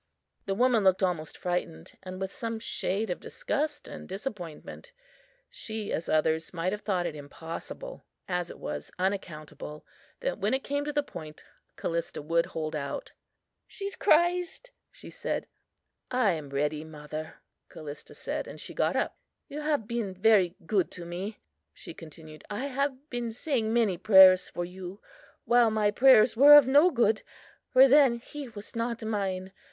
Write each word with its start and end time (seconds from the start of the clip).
The 0.47 0.55
woman 0.55 0.83
looked 0.83 1.03
almost 1.03 1.37
frightened, 1.37 1.93
and 2.01 2.19
with 2.19 2.31
some 2.31 2.57
shade 2.57 3.11
of 3.11 3.19
disgust 3.19 3.87
and 3.87 4.09
disappointment. 4.09 4.93
She, 5.47 5.93
as 5.93 6.09
others, 6.09 6.55
might 6.55 6.71
have 6.71 6.81
thought 6.81 7.05
it 7.05 7.15
impossible, 7.15 8.03
as 8.27 8.49
it 8.49 8.57
was 8.57 8.89
unaccountable, 8.97 9.85
that 10.21 10.39
when 10.39 10.55
it 10.55 10.63
came 10.63 10.83
to 10.85 10.91
the 10.91 11.03
point 11.03 11.43
Callista 11.75 12.19
would 12.19 12.47
hold 12.47 12.75
out. 12.75 13.11
"She's 13.67 13.95
crazed," 13.95 14.71
she 14.91 15.11
said. 15.11 15.45
"I 16.09 16.31
am 16.31 16.49
ready, 16.49 16.83
mother," 16.83 17.35
Callista 17.69 18.15
said, 18.15 18.47
and 18.47 18.59
she 18.59 18.73
got 18.73 18.95
up. 18.95 19.19
"You 19.47 19.61
have 19.61 19.87
been 19.87 20.15
very 20.15 20.55
good 20.65 20.89
to 20.93 21.05
me," 21.05 21.37
she 21.75 21.93
continued; 21.93 22.43
"I 22.49 22.65
have 22.65 23.07
been 23.11 23.31
saying 23.31 23.71
many 23.71 23.99
prayers 23.99 24.49
for 24.49 24.65
you, 24.65 24.99
while 25.45 25.69
my 25.69 25.91
prayers 25.91 26.35
were 26.35 26.55
of 26.57 26.65
no 26.65 26.89
good, 26.89 27.21
for 27.69 27.87
then 27.87 28.17
He 28.17 28.47
was 28.49 28.75
not 28.75 29.03
mine. 29.03 29.51